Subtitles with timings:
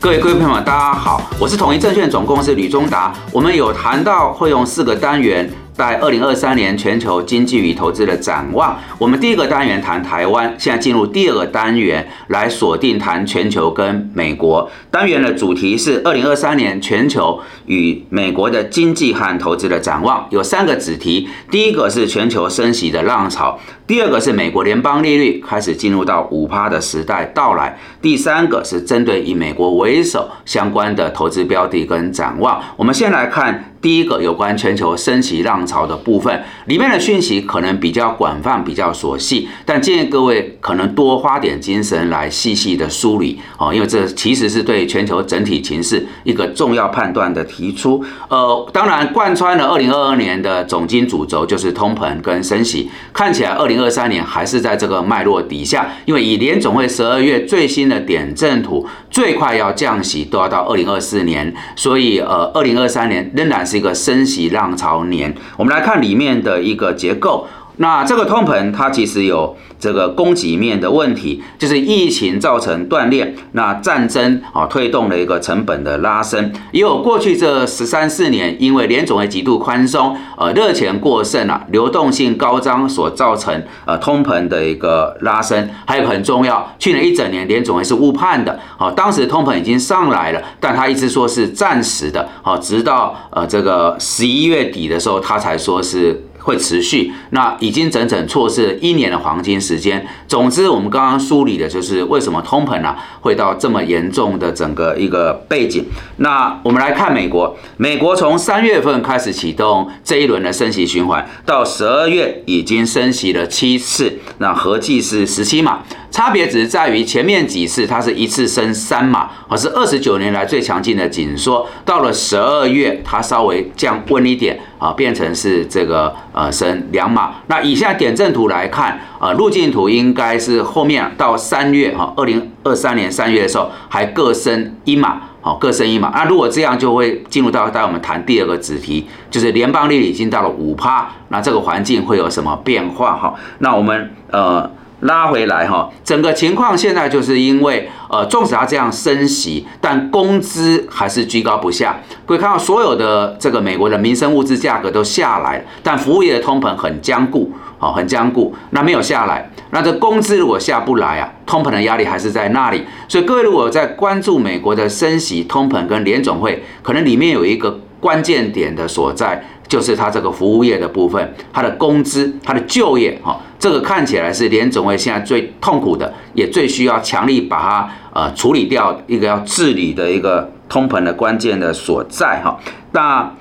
[0.00, 3.14] 各位各位朋友们，大家好，我是统一证券总公司吕忠达。
[3.32, 5.48] 我们有谈到会用四个单元。
[5.82, 14.70] 在二零二三年全球经济与投资的展望，我们第一个单元谈台湾，现在进入第二个单元来锁定谈全球跟美国。
[14.92, 21.28] 单元的主题是二零二三年全球与美国的经济和投资的展望，有三个子题。
[21.50, 32.62] 第一个是全球升息的浪潮，第二个是美国联邦利率开始进入到五趴的时代到来，第三个是针对以美国为首相关的投资标的跟展望。
[32.76, 33.64] 我们先来看。
[33.82, 48.04] 第一个有关全球升息浪潮的部分，里面的讯息可能比较广泛、比较琐细，但建议各位可能多花点精神来细细的梳理哦，因为这其实是对全球整体情势一个重要判断的提出。
[48.28, 63.82] 呃，当然贯穿了二零二二年的总金主轴就是通膨跟升息，看起来二零二三年还是在这个脉络底下，因为以联总会十二月最新的点阵图，最快要降息都要到二零二四年，所以呃，二零二三年仍然是。
[63.82, 67.48] 一个升息浪潮年，我们来看里面的一个结构。
[67.76, 85.68] 那这个通膨它其实有这个供给面的问题，就是疫情造成断裂，那战争啊推动了一个成本的拉升，也有过去这十三四年因为联总会极度宽松，呃热钱过剩啊，流动性高涨所造成呃通膨的一个拉升。
[85.86, 96.22] 还有很重要，去年一整年联总会是误判的，好当时通膨已经上来了，但他一直说是暂时的，好直到呃这个十一月底的时候，他才说是。
[96.42, 100.06] 会持续，那已经整整错失了一年的黄金时间。
[100.26, 105.84] 总之，我们刚刚梳理的就是为什么通膨啊会到这么严重的整个一个背景。
[106.16, 115.82] 那我们来看美国，美国从三月份开始启动这一轮的升息循环，到十二月已经升息了七次，那合计是十七码。
[116.12, 121.66] 差别只是在于前面几次它是一次升三码，而是二十九年来最强劲的紧缩。
[121.86, 127.36] 到了十二月，它稍微降温一点啊，变成是这个呃升两码。
[127.46, 136.12] 那以下点阵图来看啊，路径图应该是后面到三月哈，二零二三年三月的时候还各升一码，好各升一码。
[136.14, 143.34] 那如果这样就会进入到带我们谈第二个子题，就是联邦利率已经到了五趴，那这个环境会有什么变化哈？
[143.60, 144.70] 那我们呃。
[145.02, 152.00] 拉回来哈，整个情况现在就是因为，呃，纵使它这样升息，但工资还是居高不下。
[152.24, 159.50] 可以看到所有的这个美国的民生物资价格都下来，但服务业的通膨很坚固，哦，很坚固，那没有下来。
[159.70, 162.84] 那这工资如果下不来啊，通膨的压力还是在那里。
[163.08, 169.44] 所以各位如果在关注美国的升息、通膨跟联总会，可能里面有一个关键点的所在。
[169.72, 182.60] 就是它这个服务业的部分，它的工资、它的就业，哈，这个看起来是联总会现在最痛苦的，也最需要强力把它呃处理掉一个要治理的一个通膨的关键的所在，哈。
[182.90, 183.32] 那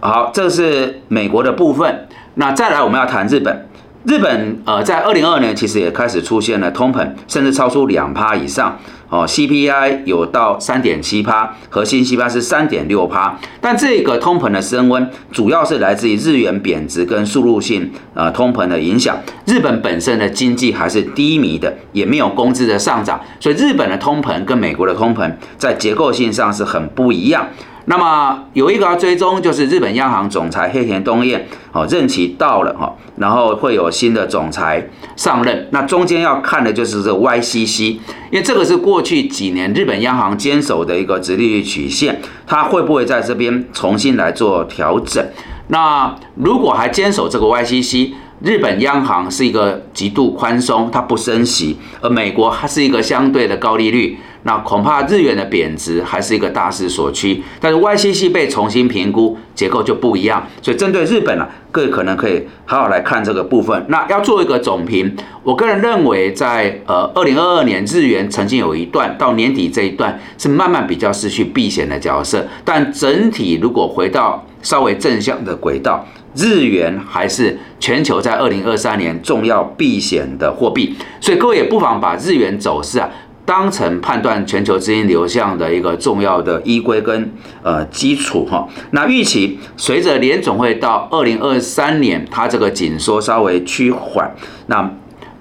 [0.00, 2.06] 好，这是美国的部分。
[2.34, 3.67] 那再来我们要谈日本。
[4.08, 8.78] 日本呃，在二零二二年其实也开始出现了通膨，甚至超出两趴以上
[9.10, 13.38] 哦，CPI 有到三点七趴，核心 CPI 是三点六趴。
[13.60, 19.14] 但这个通膨的升温，主要是来自于日元贬值跟输入性呃通膨的影响。
[19.44, 27.46] 日本本身的经济还是低迷的，也没有工资的上涨，所以日本的通膨跟美国的通膨在结构性上是很不一样。
[27.90, 35.66] 那么有一个要追踪，就是日本央行总裁黑田东彦，哦，任期到了哈，然后会有新的总裁上任。
[35.70, 37.92] 那中间要看的就是这 YCC，
[38.30, 45.26] 因为这个是过去几年日本央行坚守的一个直利率曲线，它会不会在这边重新来做调整？
[45.68, 54.16] 那如果还坚守这个 YCC，日本央行是一个极度宽松，它不升息，而美国它是一个相对的高利率。
[54.44, 60.46] 那恐怕日元的贬值还是一个大势所趋，但是 YCC 被重新评估，结构就不一样。
[60.62, 63.84] 所以针对日本啊，各位可能可以好好来看这个部分。
[63.88, 76.06] 那要做一个总评，我个人认为，在呃二零二二年日元曾经有一段到年底这一段是慢慢比较失去避险的角色，但整体如果回到稍微正向的轨道，
[76.38, 80.94] 日元还是全球在二零二三年重要避险的货币。
[81.20, 83.10] 所以各位也不妨把日元走势啊。
[83.44, 87.32] 当成判断全球资金流向的一个重要的依归跟
[87.62, 88.68] 呃基础哈。
[88.90, 94.30] 那预期随着联总会到二零二三年，它这个紧缩稍微趋缓，
[94.66, 94.92] 那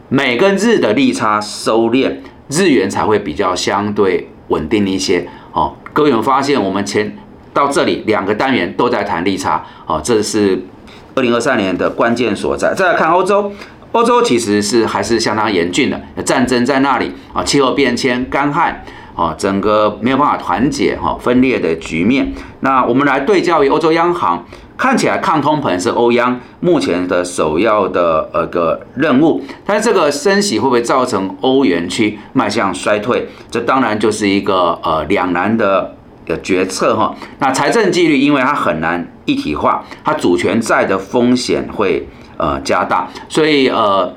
[0.07, 2.13] 美跟日的利差收敛，
[2.47, 5.75] 日元才会比较相对稳定一些哦。
[5.91, 7.13] 各位有发现，我们前
[7.53, 10.57] 到这里两个单元都在谈利差哦，这是
[11.17, 12.73] 二零二三年的关键所在。
[12.75, 13.51] 再来看欧洲。
[13.93, 18.83] 欧洲其实是还是相当严峻的，战争在那里啊，气候变迁、干旱
[19.15, 22.31] 啊，整个没有办法团结哈，分裂的局面。
[22.59, 24.45] 那我们来对焦于欧洲央行，
[24.77, 33.27] 看起来抗通膨是欧央目前的首要的呃个任务，但是这个升息会不会造成欧元区迈向衰退？
[33.49, 35.95] 这当然就是一个呃两难的
[36.27, 37.15] 的决策哈。
[37.39, 42.07] 那财政纪律因为它很难一体化，它主权债的风险会。
[42.39, 44.13] 呃，加大，所以呃，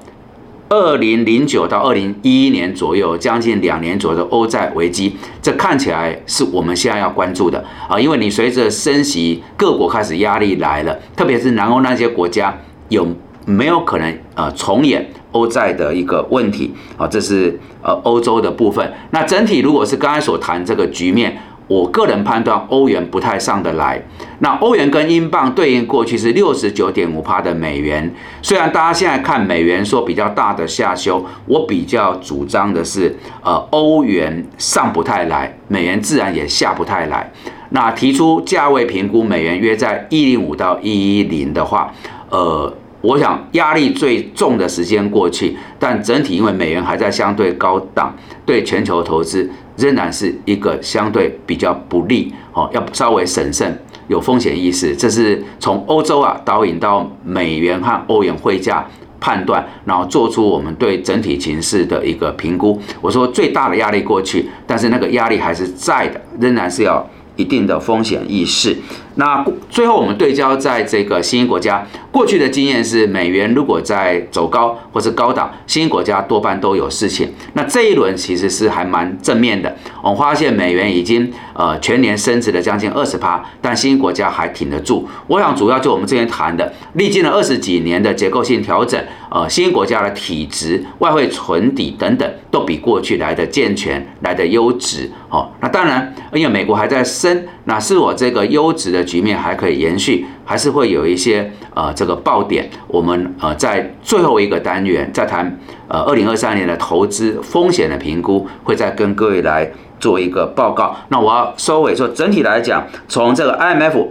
[0.68, 12.54] 二零零九到二零一一年左右，将近两年左右的欧债危机，这看起来是我们现在要关注的啊，因为你随着升息，各国开始压力来了，特别是南欧那些国家，
[12.90, 13.08] 有
[13.46, 17.08] 没有可能呃重演欧债的一个问题啊？
[17.08, 18.92] 这是呃欧洲的部分。
[19.12, 21.40] 那整体如果是刚才所谈这个局面。
[21.70, 24.02] 我个人判断，欧元不太上得来。
[24.40, 28.12] 那欧元跟英镑对应过去是六十九点五帕的美元。
[28.42, 33.14] 虽然大家现在看美元说比较大的下修，我比较主张的是，
[33.44, 37.32] 呃，欧元上不太来，美元自然也下不太来。
[37.68, 41.94] 那提出价位评估，美元约在一零五到一一零的话，
[42.30, 48.14] 呃，我想压力最重的时间过去，但整体因为美元还在相对高档，
[48.44, 49.50] 对全球投资。
[49.76, 53.74] 仍然是一个相对比较不利，哦，要稍微审慎，
[54.08, 54.94] 有风险意识。
[54.94, 58.86] 这是从欧洲啊导引到美元和欧元汇价
[59.18, 62.78] 判断，然后做出我们对整体形势的一个评估。
[63.00, 68.76] 我说最大的压力过去，但是那个压力还是在的，仍然是要一定的风险意识。
[69.20, 77.30] 那最后我们对焦在这个新兴国家，过去的经验是美元如果在走高或是高档，新兴国家多半都有事情。
[77.52, 85.06] 那这一轮其实是还蛮正面的，我们发现美元已经呃全年升值了将近二十趴，但新兴国家还挺得住。
[85.26, 88.98] 我想主要就我们之前谈的，历经了二十几年的结构性调整，
[89.30, 95.10] 呃，新兴国家的体质、外汇存底等等，都比过去来的健全、来的优质。
[95.30, 99.00] 哦，那当然，因为美国还在升，那是我这个优质的。
[99.10, 102.70] 局面还可以延续，还是会有一些呃这个爆点。
[102.86, 109.68] 我们呃在最后一个单元再谈呃二零二三年的投资风险的评估，会再跟各位来
[109.98, 110.94] 做一个报告。
[111.08, 114.06] 那我要收尾说，整体来讲，从这个 IMF、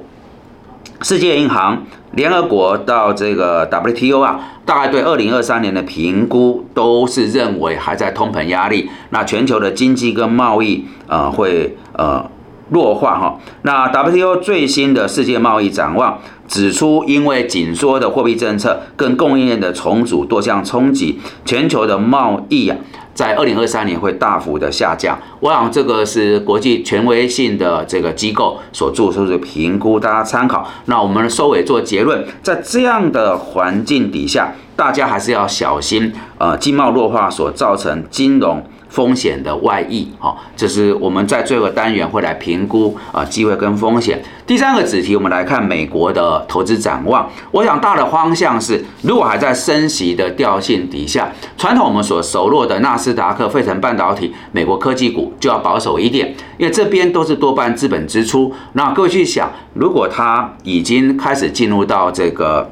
[1.01, 8.89] 世界银行、联合国到这个 WTO 啊，大概对二零二三年的评估都是认为还在通膨压力。
[9.09, 12.29] 那全球的经济跟贸易呃会呃。
[12.71, 22.77] 弱化哈，那 WTO 最新的世界贸易展望指出，因为紧缩的货币政策跟供应链的重组多项冲击，全球的贸易啊，
[23.19, 25.19] 在二零二三年会大幅的下降。
[25.41, 30.65] 我想这个是国际权威性的这个机构所做出的评估，大家参考。
[30.85, 38.63] 那我们收尾做结论，在这样的环境底下，大家还是要小心，呃，经贸弱化所造成金融。
[38.89, 44.21] 风险的外溢，好，这是我们在最后单元会来评估啊机会跟风险。
[44.47, 47.29] 第三个子题，我们来看美国的投资展望。
[47.51, 58.51] 我想大的方向是，如果还在升息的调性底下，传统我们所熟络的纳斯达克、费城半导体、美国科技股就要保守一点，因为这边都是多半资本支出。
[58.73, 62.67] 那各位去想，如果它已经开始进入到这个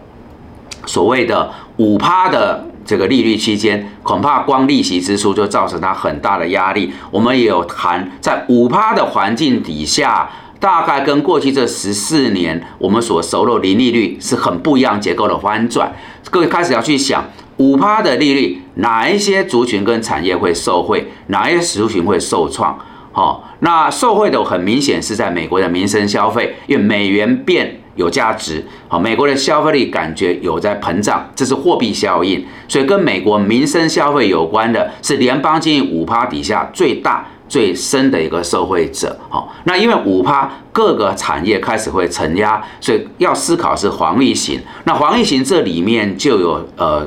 [0.87, 2.65] 所谓的五趴的。
[2.87, 6.93] 这个利率期间，恐怕光利息支出就造成它很大的压力。
[7.11, 15.91] 我们也有谈，在五趴的环境底下，大概跟过去这十四年我们所熟的零利率是很不一样结构的翻转。
[16.31, 17.25] 各位开始要去想，
[17.57, 22.79] 五趴的利率，哪一些族群跟产业会受惠，哪一些族群会受创？
[23.11, 27.81] 好，那受惠的很明显是在美国的民生消费，因为美元变。
[27.97, 47.05] 有价值，好，美国的消费力感觉有在膨胀，这是货币效应，所以跟美国民生消费有关的是联邦经济五趴底下最大最深的一个受惠者，好，那因为五趴各个产业开始会承压，所以要思考是黄利型，那黄利型这里面就有呃。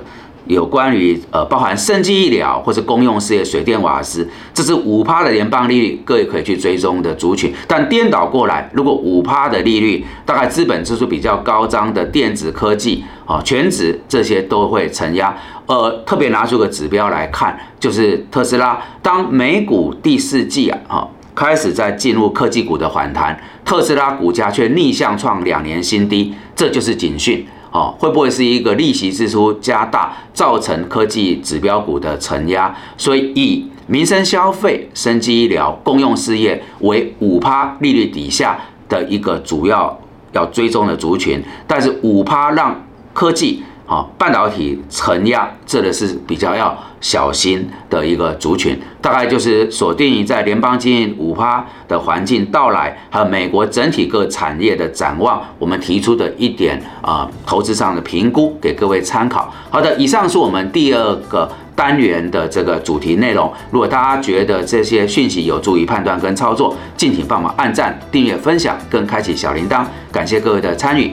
[0.51, 7.55] 有关于呃，包含生技医疗或者公用事业、水电瓦斯，这是五趴的联邦利率，各位可以去追踪的族群。
[7.69, 15.33] 但颠倒过来，如果五趴的利率，大概资本支出比较高涨的电子科技啊、全职这些都会承压。
[15.67, 27.47] 呃，特别拿出个指标来看，就是特斯拉，当美股第四季啊，哈，开始在进入科技股的反弹，特斯拉股价却逆向创两年新低，这就是警讯。
[27.73, 32.75] 哦，会不会是一个利息支出加大，造成科技指标股的承压？
[32.97, 38.59] 所以以民生消费、生技医疗、公用事业为五趴利率底下
[38.89, 39.99] 的一个主要
[40.33, 43.63] 要追踪的族群，但是五趴让科技。
[43.91, 59.53] 好，半导体承压，这个是比较要小心的一个族群，大概就是锁定在联邦经营五趴的环境到来，还有美国整体各产业的展望，我们提出的一点啊投资上的评估，给各位参考。
[59.69, 63.53] 好的，以上是我们第二个单元的这个主题内容。
[63.73, 71.13] 如果大家觉得这些讯息有助于判断跟操作，敬请帮忙按赞、订阅、分享跟开启小铃铛，感谢各位的参与。